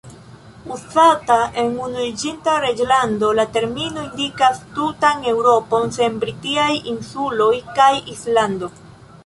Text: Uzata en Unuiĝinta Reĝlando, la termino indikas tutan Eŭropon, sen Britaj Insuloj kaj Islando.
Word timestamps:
Uzata 0.75 1.35
en 1.63 1.67
Unuiĝinta 1.87 2.55
Reĝlando, 2.63 3.29
la 3.41 3.45
termino 3.59 4.05
indikas 4.07 4.61
tutan 4.79 5.23
Eŭropon, 5.35 5.93
sen 6.01 6.19
Britaj 6.25 6.69
Insuloj 6.95 7.55
kaj 7.79 7.91
Islando. 8.17 8.75